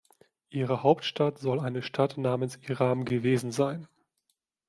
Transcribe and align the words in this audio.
Ihre 0.49 0.81
Hauptstadt 0.81 1.37
soll 1.37 1.59
eine 1.59 1.83
Stadt 1.83 2.17
namens 2.17 2.57
Iram 2.67 3.05
gewesen 3.05 3.51
sein. 3.51 3.87